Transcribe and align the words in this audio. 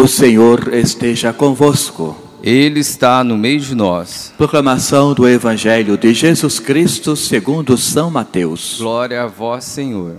O 0.00 0.06
Senhor 0.06 0.72
esteja 0.72 1.32
convosco. 1.32 2.16
Ele 2.40 2.78
está 2.78 3.24
no 3.24 3.36
meio 3.36 3.58
de 3.58 3.74
nós. 3.74 4.32
Proclamação 4.38 5.12
do 5.12 5.28
Evangelho 5.28 5.98
de 5.98 6.14
Jesus 6.14 6.60
Cristo 6.60 7.16
segundo 7.16 7.76
São 7.76 8.08
Mateus. 8.08 8.76
Glória 8.78 9.24
a 9.24 9.26
vós, 9.26 9.64
Senhor. 9.64 10.18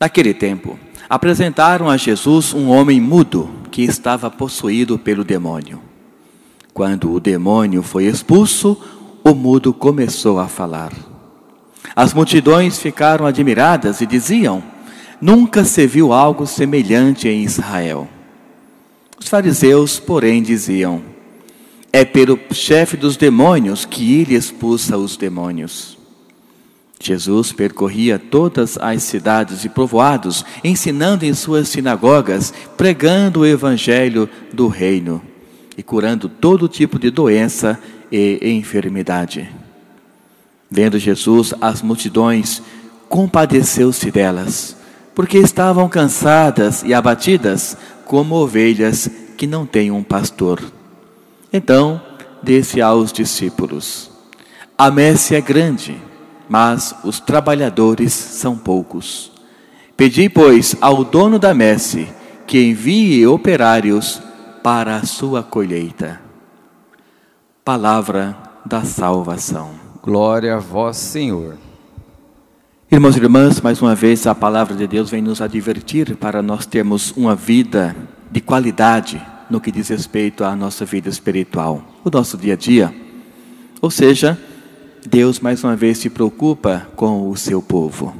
Naquele 0.00 0.32
tempo, 0.32 0.78
apresentaram 1.06 1.90
a 1.90 1.98
Jesus 1.98 2.54
um 2.54 2.70
homem 2.70 3.02
mudo 3.02 3.50
que 3.70 3.82
estava 3.82 4.30
possuído 4.30 4.98
pelo 4.98 5.22
demônio. 5.22 5.82
Quando 6.72 7.12
o 7.12 7.20
demônio 7.20 7.82
foi 7.82 8.06
expulso, 8.06 8.82
o 9.22 9.34
mudo 9.34 9.74
começou 9.74 10.40
a 10.40 10.48
falar. 10.48 10.92
As 11.94 12.14
multidões 12.14 12.78
ficaram 12.78 13.26
admiradas 13.26 14.00
e 14.00 14.06
diziam: 14.06 14.73
Nunca 15.20 15.64
se 15.64 15.86
viu 15.86 16.12
algo 16.12 16.46
semelhante 16.46 17.28
em 17.28 17.42
Israel. 17.44 18.08
Os 19.18 19.28
fariseus, 19.28 19.98
porém, 19.98 20.42
diziam: 20.42 21.02
É 21.92 22.04
pelo 22.04 22.38
chefe 22.52 22.96
dos 22.96 23.16
demônios 23.16 23.84
que 23.84 24.20
ele 24.20 24.34
expulsa 24.34 24.96
os 24.98 25.16
demônios. 25.16 25.96
Jesus 27.00 27.52
percorria 27.52 28.18
todas 28.18 28.78
as 28.78 29.02
cidades 29.02 29.64
e 29.64 29.68
povoados, 29.68 30.44
ensinando 30.62 31.24
em 31.24 31.34
suas 31.34 31.68
sinagogas, 31.68 32.52
pregando 32.76 33.40
o 33.40 33.46
evangelho 33.46 34.28
do 34.52 34.68
reino 34.68 35.20
e 35.76 35.82
curando 35.82 36.28
todo 36.28 36.68
tipo 36.68 36.98
de 36.98 37.10
doença 37.10 37.78
e 38.10 38.38
enfermidade. 38.42 39.50
Vendo 40.70 40.98
Jesus 40.98 41.52
as 41.60 41.82
multidões, 41.82 42.62
compadeceu-se 43.08 44.10
delas, 44.10 44.76
porque 45.14 45.38
estavam 45.38 45.88
cansadas 45.88 46.82
e 46.82 46.92
abatidas, 46.92 47.76
como 48.04 48.34
ovelhas 48.34 49.08
que 49.36 49.46
não 49.46 49.64
têm 49.64 49.90
um 49.90 50.02
pastor. 50.02 50.60
Então 51.52 52.00
disse 52.42 52.80
aos 52.80 53.12
discípulos: 53.12 54.10
A 54.76 54.90
messe 54.90 55.34
é 55.34 55.40
grande, 55.40 55.96
mas 56.48 56.94
os 57.04 57.20
trabalhadores 57.20 58.12
são 58.12 58.56
poucos. 58.56 59.32
Pedi, 59.96 60.28
pois, 60.28 60.74
ao 60.80 61.04
dono 61.04 61.38
da 61.38 61.54
messe 61.54 62.08
que 62.46 62.62
envie 62.62 63.26
operários 63.26 64.20
para 64.62 64.96
a 64.96 65.06
sua 65.06 65.42
colheita. 65.42 66.20
Palavra 67.64 68.36
da 68.66 68.82
salvação. 68.82 69.70
Glória 70.02 70.56
a 70.56 70.58
vós, 70.58 70.96
Senhor. 70.96 71.56
Irmãos 72.94 73.16
e 73.16 73.18
irmãs, 73.18 73.60
mais 73.60 73.82
uma 73.82 73.92
vez 73.92 74.24
a 74.24 74.36
palavra 74.36 74.76
de 74.76 74.86
Deus 74.86 75.10
vem 75.10 75.20
nos 75.20 75.40
advertir 75.40 76.14
para 76.14 76.40
nós 76.40 76.64
termos 76.64 77.12
uma 77.16 77.34
vida 77.34 77.96
de 78.30 78.40
qualidade 78.40 79.20
no 79.50 79.60
que 79.60 79.72
diz 79.72 79.88
respeito 79.88 80.44
à 80.44 80.54
nossa 80.54 80.84
vida 80.84 81.08
espiritual, 81.08 81.82
o 82.04 82.08
nosso 82.08 82.38
dia 82.38 82.52
a 82.52 82.56
dia. 82.56 82.94
Ou 83.82 83.90
seja, 83.90 84.38
Deus 85.04 85.40
mais 85.40 85.64
uma 85.64 85.74
vez 85.74 85.98
se 85.98 86.08
preocupa 86.08 86.86
com 86.94 87.28
o 87.28 87.36
seu 87.36 87.60
povo. 87.60 88.14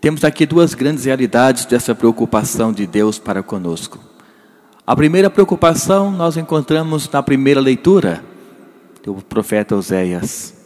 Temos 0.00 0.24
aqui 0.24 0.44
duas 0.44 0.74
grandes 0.74 1.04
realidades 1.04 1.64
dessa 1.64 1.94
preocupação 1.94 2.72
de 2.72 2.88
Deus 2.88 3.20
para 3.20 3.44
conosco. 3.44 4.00
A 4.84 4.96
primeira 4.96 5.30
preocupação 5.30 6.10
nós 6.10 6.36
encontramos 6.36 7.08
na 7.08 7.22
primeira 7.22 7.60
leitura 7.60 8.24
do 9.04 9.14
profeta 9.14 9.76
Oséias. 9.76 10.63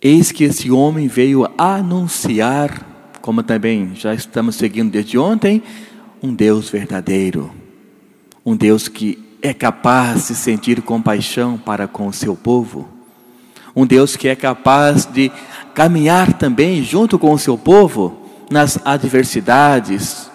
Eis 0.00 0.30
que 0.30 0.44
esse 0.44 0.70
homem 0.70 1.08
veio 1.08 1.50
anunciar, 1.58 2.86
como 3.20 3.42
também 3.42 3.96
já 3.96 4.14
estamos 4.14 4.54
seguindo 4.54 4.92
desde 4.92 5.18
ontem, 5.18 5.60
um 6.22 6.32
Deus 6.32 6.70
verdadeiro, 6.70 7.50
um 8.46 8.56
Deus 8.56 8.86
que 8.86 9.18
é 9.42 9.52
capaz 9.52 10.28
de 10.28 10.36
sentir 10.36 10.82
compaixão 10.82 11.58
para 11.58 11.88
com 11.88 12.06
o 12.06 12.12
seu 12.12 12.36
povo, 12.36 12.88
um 13.74 13.84
Deus 13.84 14.14
que 14.14 14.28
é 14.28 14.36
capaz 14.36 15.04
de 15.04 15.32
caminhar 15.74 16.32
também 16.34 16.80
junto 16.84 17.18
com 17.18 17.32
o 17.32 17.38
seu 17.38 17.58
povo 17.58 18.22
nas 18.48 18.78
adversidades, 18.84 20.27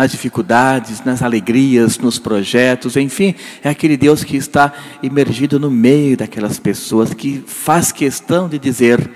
nas 0.00 0.12
dificuldades, 0.12 1.04
nas 1.04 1.20
alegrias, 1.20 1.98
nos 1.98 2.18
projetos, 2.18 2.96
enfim, 2.96 3.34
é 3.62 3.68
aquele 3.68 3.98
Deus 3.98 4.24
que 4.24 4.34
está 4.34 4.72
imergido 5.02 5.60
no 5.60 5.70
meio 5.70 6.16
daquelas 6.16 6.58
pessoas, 6.58 7.12
que 7.12 7.44
faz 7.46 7.92
questão 7.92 8.48
de 8.48 8.58
dizer: 8.58 9.10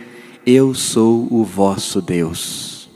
Eu 0.44 0.74
sou 0.74 1.26
o 1.30 1.42
vosso 1.42 2.02
Deus. 2.02 2.90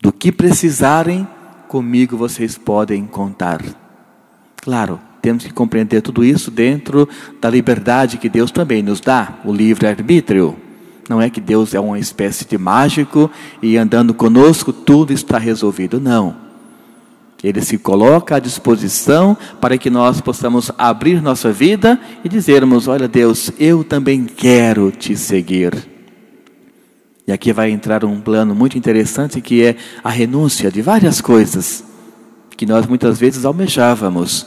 Do 0.00 0.10
que 0.10 0.32
precisarem, 0.32 1.28
comigo 1.68 2.16
vocês 2.16 2.56
podem 2.56 3.04
contar. 3.04 3.62
Claro, 4.56 4.98
temos 5.20 5.44
que 5.44 5.52
compreender 5.52 6.00
tudo 6.00 6.24
isso 6.24 6.50
dentro 6.50 7.06
da 7.42 7.50
liberdade 7.50 8.16
que 8.16 8.30
Deus 8.30 8.50
também 8.50 8.82
nos 8.82 9.02
dá, 9.02 9.34
o 9.44 9.52
livre-arbítrio. 9.52 10.56
Não 11.10 11.20
é 11.20 11.28
que 11.28 11.42
Deus 11.42 11.74
é 11.74 11.80
uma 11.80 11.98
espécie 11.98 12.46
de 12.46 12.56
mágico 12.56 13.30
e 13.60 13.76
andando 13.76 14.14
conosco 14.14 14.72
tudo 14.72 15.12
está 15.12 15.36
resolvido. 15.36 16.00
Não. 16.00 16.43
Ele 17.44 17.60
se 17.60 17.76
coloca 17.76 18.36
à 18.36 18.38
disposição 18.38 19.36
para 19.60 19.76
que 19.76 19.90
nós 19.90 20.18
possamos 20.18 20.72
abrir 20.78 21.20
nossa 21.20 21.52
vida 21.52 22.00
e 22.24 22.28
dizermos: 22.28 22.88
Olha, 22.88 23.06
Deus, 23.06 23.52
eu 23.58 23.84
também 23.84 24.24
quero 24.24 24.90
te 24.90 25.14
seguir. 25.14 25.86
E 27.26 27.32
aqui 27.32 27.52
vai 27.52 27.70
entrar 27.70 28.02
um 28.02 28.18
plano 28.18 28.54
muito 28.54 28.78
interessante 28.78 29.42
que 29.42 29.62
é 29.62 29.76
a 30.02 30.08
renúncia 30.08 30.70
de 30.70 30.80
várias 30.80 31.20
coisas 31.20 31.84
que 32.56 32.64
nós 32.64 32.86
muitas 32.86 33.18
vezes 33.18 33.44
almejávamos. 33.44 34.46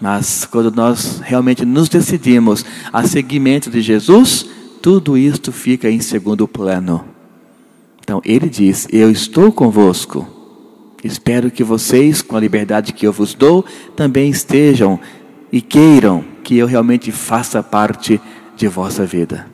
Mas 0.00 0.46
quando 0.46 0.70
nós 0.74 1.20
realmente 1.22 1.66
nos 1.66 1.90
decidimos 1.90 2.64
a 2.90 3.06
seguimento 3.06 3.68
de 3.68 3.82
Jesus, 3.82 4.46
tudo 4.80 5.18
isto 5.18 5.52
fica 5.52 5.90
em 5.90 6.00
segundo 6.00 6.48
plano. 6.48 7.04
Então 8.02 8.22
ele 8.24 8.48
diz: 8.48 8.88
Eu 8.90 9.10
estou 9.10 9.52
convosco 9.52 10.41
Espero 11.02 11.50
que 11.50 11.64
vocês, 11.64 12.22
com 12.22 12.36
a 12.36 12.40
liberdade 12.40 12.92
que 12.92 13.06
eu 13.06 13.12
vos 13.12 13.34
dou, 13.34 13.64
também 13.96 14.30
estejam 14.30 15.00
e 15.50 15.60
queiram 15.60 16.24
que 16.44 16.56
eu 16.56 16.66
realmente 16.66 17.10
faça 17.10 17.62
parte 17.62 18.20
de 18.56 18.68
vossa 18.68 19.04
vida. 19.04 19.46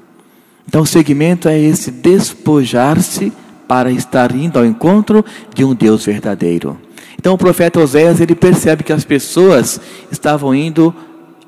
Então, 0.67 0.83
o 0.83 0.87
segmento 0.87 1.49
é 1.49 1.59
esse 1.59 1.91
despojar-se 1.91 3.33
para 3.67 3.91
estar 3.91 4.35
indo 4.35 4.59
ao 4.59 4.67
encontro 4.67 5.25
de 5.55 5.65
um 5.65 5.75
Deus 5.75 6.05
verdadeiro. 6.05 6.79
Então, 7.19 7.35
o 7.35 7.39
profeta 7.39 7.81
Oséias 7.81 8.21
ele 8.21 8.35
percebe 8.35 8.85
que 8.85 8.93
as 8.93 9.05
pessoas 9.05 9.81
estavam 10.13 10.55
indo 10.55 10.95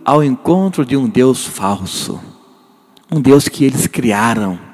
ao 0.03 0.25
encontro 0.25 0.85
de 0.85 0.97
um 0.97 1.07
Deus 1.07 1.45
falso, 1.47 2.19
um 3.13 3.21
Deus 3.21 3.49
que 3.49 3.65
eles 3.65 3.87
criaram 3.87 4.70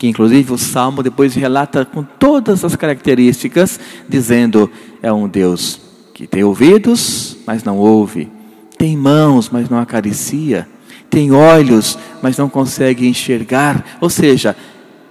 que 0.00 0.08
inclusive 0.08 0.50
o 0.54 0.56
Salmo 0.56 1.02
depois 1.02 1.34
relata 1.34 1.84
com 1.84 2.02
todas 2.02 2.64
as 2.64 2.74
características, 2.74 3.78
dizendo: 4.08 4.70
é 5.02 5.12
um 5.12 5.28
Deus 5.28 5.78
que 6.14 6.26
tem 6.26 6.42
ouvidos, 6.42 7.36
mas 7.46 7.62
não 7.62 7.76
ouve, 7.76 8.32
tem 8.78 8.96
mãos, 8.96 9.50
mas 9.50 9.68
não 9.68 9.78
acaricia, 9.78 10.66
tem 11.10 11.32
olhos, 11.32 11.98
mas 12.22 12.38
não 12.38 12.48
consegue 12.48 13.06
enxergar, 13.06 13.98
ou 14.00 14.08
seja, 14.08 14.56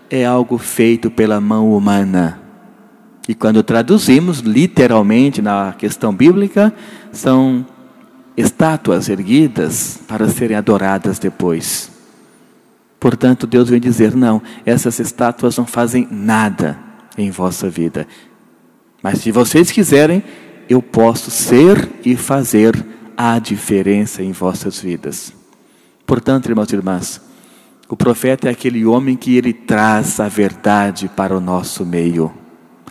é 0.09 0.25
algo 0.25 0.57
feito 0.57 1.11
pela 1.11 1.39
mão 1.39 1.71
humana. 1.71 2.41
E 3.27 3.35
quando 3.35 3.61
traduzimos 3.61 4.39
literalmente 4.39 5.39
na 5.39 5.75
questão 5.77 6.11
bíblica, 6.11 6.73
são 7.11 7.63
estátuas 8.35 9.07
erguidas 9.07 9.99
para 10.07 10.27
serem 10.29 10.57
adoradas 10.57 11.19
depois. 11.19 11.98
Portanto, 12.99 13.47
Deus 13.47 13.69
vem 13.69 13.79
dizer: 13.79 14.15
não, 14.15 14.41
essas 14.65 14.99
estátuas 14.99 15.57
não 15.57 15.65
fazem 15.65 16.07
nada 16.11 16.77
em 17.17 17.31
vossa 17.31 17.69
vida. 17.69 18.07
Mas 19.01 19.19
se 19.19 19.31
vocês 19.31 19.71
quiserem, 19.71 20.23
eu 20.67 20.81
posso 20.81 21.31
ser 21.31 21.89
e 22.05 22.15
fazer 22.15 22.85
a 23.17 23.39
diferença 23.39 24.21
em 24.21 24.31
vossas 24.31 24.79
vidas. 24.79 25.33
Portanto, 26.05 26.47
irmãos 26.49 26.71
e 26.71 26.75
irmãs, 26.75 27.21
o 27.87 27.95
profeta 27.95 28.47
é 28.47 28.51
aquele 28.51 28.85
homem 28.85 29.15
que 29.15 29.35
ele 29.35 29.53
traz 29.53 30.19
a 30.19 30.27
verdade 30.27 31.09
para 31.15 31.35
o 31.35 31.39
nosso 31.39 31.85
meio. 31.85 32.33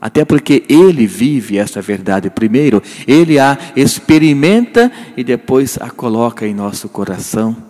Até 0.00 0.24
porque 0.24 0.64
ele 0.68 1.06
vive 1.06 1.58
essa 1.58 1.82
verdade 1.82 2.30
primeiro, 2.30 2.82
ele 3.06 3.38
a 3.38 3.58
experimenta 3.74 4.90
e 5.16 5.24
depois 5.24 5.76
a 5.80 5.90
coloca 5.90 6.46
em 6.46 6.54
nosso 6.54 6.88
coração. 6.88 7.67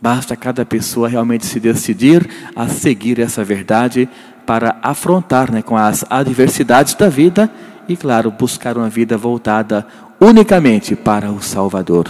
Basta 0.00 0.34
cada 0.34 0.64
pessoa 0.64 1.08
realmente 1.08 1.44
se 1.44 1.60
decidir 1.60 2.28
a 2.56 2.68
seguir 2.68 3.18
essa 3.18 3.44
verdade 3.44 4.08
para 4.46 4.78
afrontar 4.82 5.52
né, 5.52 5.60
com 5.60 5.76
as 5.76 6.04
adversidades 6.08 6.94
da 6.94 7.08
vida 7.08 7.50
e, 7.86 7.96
claro, 7.96 8.30
buscar 8.30 8.78
uma 8.78 8.88
vida 8.88 9.16
voltada 9.18 9.86
unicamente 10.18 10.96
para 10.96 11.30
o 11.30 11.42
Salvador. 11.42 12.08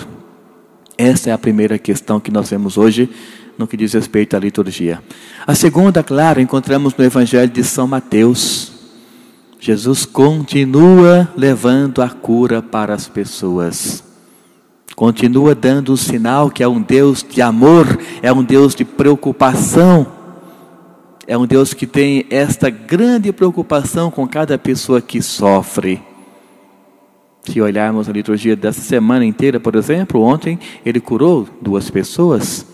Essa 0.96 1.30
é 1.30 1.32
a 1.32 1.38
primeira 1.38 1.78
questão 1.78 2.20
que 2.20 2.30
nós 2.30 2.50
vemos 2.50 2.76
hoje 2.76 3.10
no 3.58 3.66
que 3.66 3.76
diz 3.76 3.92
respeito 3.92 4.36
à 4.36 4.38
liturgia. 4.38 5.02
A 5.46 5.54
segunda, 5.54 6.02
claro, 6.02 6.40
encontramos 6.40 6.94
no 6.96 7.04
Evangelho 7.04 7.50
de 7.50 7.64
São 7.64 7.86
Mateus. 7.86 8.72
Jesus 9.58 10.06
continua 10.06 11.28
levando 11.36 12.00
a 12.00 12.08
cura 12.08 12.62
para 12.62 12.94
as 12.94 13.08
pessoas. 13.08 14.09
Continua 15.00 15.54
dando 15.54 15.94
o 15.94 15.96
sinal 15.96 16.50
que 16.50 16.62
é 16.62 16.68
um 16.68 16.82
Deus 16.82 17.24
de 17.26 17.40
amor, 17.40 17.98
é 18.20 18.30
um 18.30 18.44
Deus 18.44 18.74
de 18.74 18.84
preocupação, 18.84 20.06
é 21.26 21.38
um 21.38 21.46
Deus 21.46 21.72
que 21.72 21.86
tem 21.86 22.26
esta 22.28 22.68
grande 22.68 23.32
preocupação 23.32 24.10
com 24.10 24.28
cada 24.28 24.58
pessoa 24.58 25.00
que 25.00 25.22
sofre. 25.22 26.02
Se 27.44 27.62
olharmos 27.62 28.10
a 28.10 28.12
liturgia 28.12 28.54
dessa 28.54 28.82
semana 28.82 29.24
inteira, 29.24 29.58
por 29.58 29.74
exemplo, 29.74 30.20
ontem 30.20 30.58
ele 30.84 31.00
curou 31.00 31.48
duas 31.62 31.88
pessoas. 31.88 32.66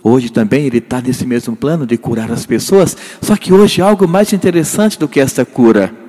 Hoje 0.00 0.30
também 0.30 0.66
ele 0.66 0.78
está 0.78 1.00
nesse 1.00 1.26
mesmo 1.26 1.56
plano 1.56 1.84
de 1.84 1.98
curar 1.98 2.30
as 2.30 2.46
pessoas. 2.46 2.96
Só 3.20 3.34
que 3.34 3.52
hoje 3.52 3.80
é 3.80 3.84
algo 3.84 4.06
mais 4.06 4.32
interessante 4.32 4.96
do 4.96 5.08
que 5.08 5.18
esta 5.18 5.44
cura. 5.44 6.03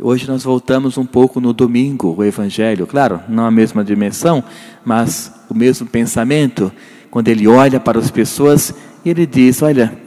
Hoje 0.00 0.28
nós 0.28 0.44
voltamos 0.44 0.96
um 0.96 1.04
pouco 1.04 1.40
no 1.40 1.52
domingo, 1.52 2.14
o 2.16 2.22
Evangelho, 2.22 2.86
claro, 2.86 3.20
não 3.28 3.44
a 3.44 3.50
mesma 3.50 3.84
dimensão, 3.84 4.44
mas 4.84 5.32
o 5.50 5.54
mesmo 5.54 5.88
pensamento. 5.88 6.70
Quando 7.10 7.26
ele 7.26 7.48
olha 7.48 7.80
para 7.80 7.98
as 7.98 8.08
pessoas, 8.08 8.72
ele 9.04 9.26
diz: 9.26 9.60
Olha, 9.60 9.98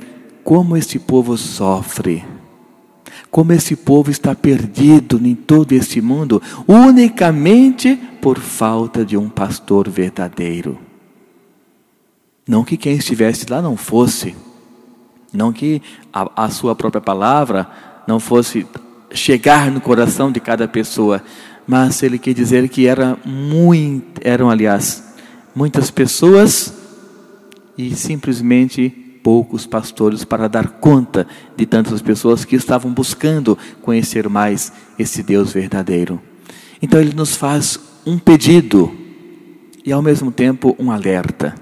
como 0.45 0.77
este 0.77 0.97
povo 0.97 1.37
sofre, 1.37 2.23
como 3.29 3.51
esse 3.51 3.75
povo 3.75 4.09
está 4.09 4.33
perdido 4.33 5.19
em 5.25 5.35
todo 5.35 5.73
este 5.73 5.99
mundo, 5.99 6.41
unicamente 6.65 7.97
por 8.21 8.39
falta 8.39 9.03
de 9.03 9.17
um 9.17 9.27
pastor 9.27 9.89
verdadeiro. 9.89 10.79
Não 12.47 12.63
que 12.63 12.77
quem 12.77 12.95
estivesse 12.95 13.45
lá 13.49 13.61
não 13.61 13.75
fosse, 13.75 14.35
não 15.33 15.51
que 15.51 15.81
a, 16.13 16.45
a 16.45 16.49
sua 16.49 16.75
própria 16.75 17.01
palavra 17.01 17.69
não 18.07 18.21
fosse 18.21 18.65
chegar 19.13 19.71
no 19.71 19.81
coração 19.81 20.31
de 20.31 20.39
cada 20.39 20.67
pessoa, 20.67 21.21
mas 21.67 22.01
ele 22.03 22.17
quer 22.17 22.33
dizer 22.33 22.67
que 22.69 22.87
era 22.87 23.17
muito, 23.25 24.21
eram 24.23 24.49
aliás 24.49 25.03
muitas 25.55 25.91
pessoas 25.91 26.73
e 27.77 27.95
simplesmente 27.95 28.89
poucos 29.23 29.65
pastores 29.65 30.23
para 30.23 30.47
dar 30.47 30.67
conta 30.67 31.27
de 31.55 31.65
tantas 31.65 32.01
pessoas 32.01 32.43
que 32.43 32.55
estavam 32.55 32.91
buscando 32.91 33.57
conhecer 33.81 34.27
mais 34.27 34.71
esse 34.97 35.21
Deus 35.21 35.53
verdadeiro. 35.53 36.19
Então 36.81 36.99
ele 36.99 37.13
nos 37.13 37.35
faz 37.35 37.79
um 38.05 38.17
pedido 38.17 38.91
e 39.85 39.91
ao 39.91 40.01
mesmo 40.01 40.31
tempo 40.31 40.75
um 40.79 40.91
alerta. 40.91 41.53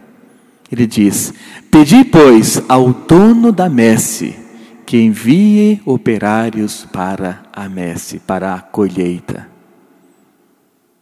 Ele 0.71 0.85
diz: 0.85 1.33
Pedi, 1.69 2.05
pois, 2.05 2.61
ao 2.69 2.93
dono 2.93 3.51
da 3.51 3.67
messe 3.67 4.48
que 4.89 4.97
envie 4.97 5.79
operários 5.85 6.83
para 6.91 7.43
a 7.53 7.69
messe, 7.69 8.17
para 8.17 8.55
a 8.55 8.59
colheita. 8.59 9.47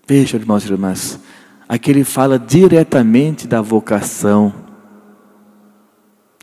Veja, 0.06 0.36
irmãos 0.36 0.66
e 0.66 0.74
irmãs, 0.74 1.18
aqui 1.69 1.92
ele 1.92 2.04
fala 2.04 2.38
diretamente 2.38 3.48
da 3.48 3.62
vocação. 3.62 4.54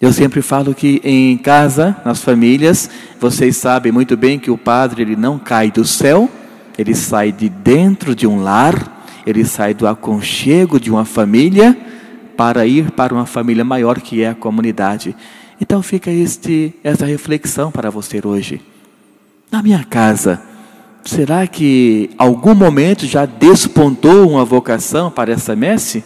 Eu 0.01 0.11
sempre 0.11 0.41
falo 0.41 0.75
que 0.75 1.03
em 1.05 1.37
casa, 1.37 1.95
nas 2.03 2.23
famílias, 2.23 2.89
vocês 3.21 3.59
sabem 3.59 3.93
muito 3.93 4.17
bem 4.17 4.39
que 4.39 4.51
o 4.51 4.57
padre 4.57 5.03
ele 5.03 5.15
não 5.15 5.39
cai 5.39 5.71
do 5.71 5.85
céu, 5.85 6.31
ele 6.79 6.95
sai 6.95 7.31
de 7.31 7.51
dentro 7.51 8.15
de 8.15 8.27
um 8.27 8.43
lar, 8.43 9.05
ele 9.27 9.45
sai 9.45 9.75
do 9.75 9.87
aconchego 9.87 10.81
de 10.81 10.91
uma 10.91 11.05
família 11.05 11.77
para 12.39 12.67
ir 12.67 12.91
para 12.93 13.13
uma 13.13 13.27
família 13.27 13.65
maior 13.65 14.01
que 14.01 14.23
é 14.23 14.31
a 14.31 14.35
comunidade. 14.35 15.15
Então 15.61 15.83
fica 15.83 16.11
este, 16.11 16.75
essa 16.83 17.07
reflexão 17.07 17.71
para 17.71 17.91
você 17.91 18.21
hoje. 18.25 18.61
Na 19.51 19.63
minha 19.63 19.85
casa, 19.85 20.41
será 21.05 21.47
que 21.47 22.11
algum 22.19 22.55
momento 22.55 23.07
já 23.07 23.25
despontou 23.25 24.29
uma 24.29 24.45
vocação 24.45 25.11
para 25.11 25.33
essa 25.33 25.55
messe? 25.55 26.05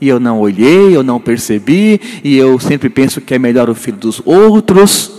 E 0.00 0.08
eu 0.08 0.18
não 0.18 0.40
olhei, 0.40 0.96
eu 0.96 1.02
não 1.02 1.20
percebi, 1.20 2.00
e 2.24 2.36
eu 2.36 2.58
sempre 2.58 2.88
penso 2.88 3.20
que 3.20 3.34
é 3.34 3.38
melhor 3.38 3.68
o 3.68 3.74
filho 3.74 3.98
dos 3.98 4.22
outros. 4.24 5.12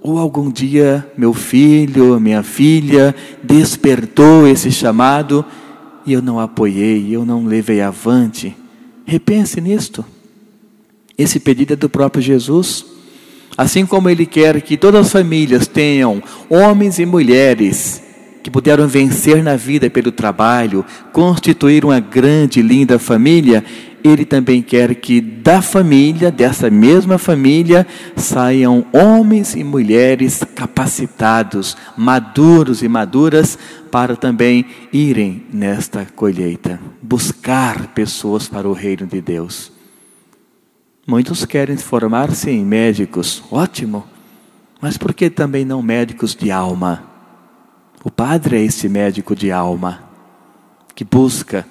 Ou 0.00 0.18
algum 0.18 0.50
dia 0.50 1.06
meu 1.16 1.34
filho, 1.34 2.18
minha 2.18 2.42
filha 2.42 3.14
despertou 3.42 4.46
esse 4.46 4.72
chamado 4.72 5.44
e 6.06 6.12
eu 6.12 6.22
não 6.22 6.40
apoiei, 6.40 7.14
eu 7.14 7.24
não 7.24 7.44
levei 7.44 7.80
avante. 7.82 8.56
Repense 9.04 9.60
nisto. 9.60 10.04
Esse 11.20 11.38
pedido 11.38 11.74
é 11.74 11.76
do 11.76 11.90
próprio 11.90 12.22
Jesus. 12.22 12.82
Assim 13.54 13.84
como 13.84 14.08
Ele 14.08 14.24
quer 14.24 14.62
que 14.62 14.74
todas 14.74 15.04
as 15.04 15.12
famílias 15.12 15.66
tenham 15.66 16.22
homens 16.48 16.98
e 16.98 17.04
mulheres 17.04 18.02
que 18.42 18.50
puderam 18.50 18.88
vencer 18.88 19.42
na 19.42 19.54
vida 19.54 19.90
pelo 19.90 20.10
trabalho, 20.10 20.82
constituir 21.12 21.84
uma 21.84 22.00
grande, 22.00 22.62
linda 22.62 22.98
família, 22.98 23.62
Ele 24.02 24.24
também 24.24 24.62
quer 24.62 24.94
que 24.94 25.20
da 25.20 25.60
família, 25.60 26.30
dessa 26.30 26.70
mesma 26.70 27.18
família, 27.18 27.86
saiam 28.16 28.86
homens 28.90 29.54
e 29.54 29.62
mulheres 29.62 30.42
capacitados, 30.54 31.76
maduros 31.98 32.82
e 32.82 32.88
maduras, 32.88 33.58
para 33.90 34.16
também 34.16 34.64
irem 34.90 35.42
nesta 35.52 36.06
colheita, 36.16 36.80
buscar 37.02 37.88
pessoas 37.88 38.48
para 38.48 38.66
o 38.66 38.72
reino 38.72 39.06
de 39.06 39.20
Deus. 39.20 39.79
Muitos 41.06 41.44
querem 41.44 41.76
formar-se 41.76 42.50
em 42.50 42.64
médicos, 42.64 43.42
ótimo, 43.50 44.06
mas 44.80 44.96
por 44.96 45.12
que 45.12 45.30
também 45.30 45.64
não 45.64 45.82
médicos 45.82 46.34
de 46.34 46.50
alma? 46.50 47.02
O 48.04 48.10
padre 48.10 48.56
é 48.56 48.64
esse 48.64 48.88
médico 48.88 49.34
de 49.34 49.50
alma, 49.50 50.02
que 50.94 51.04
busca, 51.04 51.66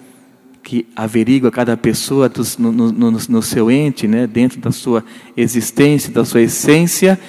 que 0.64 0.88
averigua 0.96 1.50
cada 1.50 1.76
pessoa 1.78 2.32
no, 2.58 2.72
no, 2.72 3.12
no, 3.12 3.42
seu 3.42 3.72
ente, 3.72 4.08
né, 4.08 4.28
dentro 4.28 4.60
da 4.60 4.72
sua 4.72 5.04
existência, 5.36 6.12
da 6.12 6.26
sua 6.26 6.42
essência, 6.42 7.20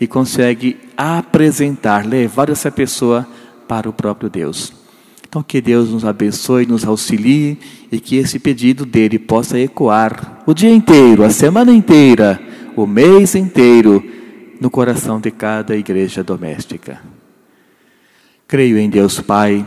e 0.00 0.06
consegue 0.06 0.76
apresentar, 0.96 2.06
levar 2.06 2.48
essa 2.48 2.70
pessoa 2.70 3.26
para 3.66 3.88
o 3.88 3.92
próprio 3.92 4.30
Deus. 4.30 4.72
Então, 5.28 5.42
que 5.42 5.60
Deus 5.60 5.90
nos 5.90 6.06
abençoe, 6.06 6.64
nos 6.64 6.86
auxilie 6.86 7.58
e 7.92 8.00
que 8.00 8.16
esse 8.16 8.38
pedido 8.38 8.86
dele 8.86 9.18
possa 9.18 9.58
ecoar 9.58 10.42
o 10.46 10.54
dia 10.54 10.70
inteiro, 10.70 11.22
a 11.22 11.28
semana 11.28 11.70
inteira, 11.70 12.40
o 12.74 12.86
mês 12.86 13.34
inteiro, 13.34 14.02
no 14.58 14.70
coração 14.70 15.20
de 15.20 15.30
cada 15.30 15.76
igreja 15.76 16.24
doméstica. 16.24 17.00
Creio 18.46 18.78
em 18.78 18.88
Deus 18.88 19.20
Pai, 19.20 19.66